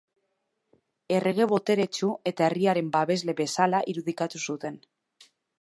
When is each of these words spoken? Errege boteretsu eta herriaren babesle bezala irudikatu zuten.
Errege 1.17 1.47
boteretsu 1.51 2.09
eta 2.33 2.47
herriaren 2.47 2.91
babesle 2.97 3.39
bezala 3.43 3.85
irudikatu 3.95 4.43
zuten. 4.51 4.85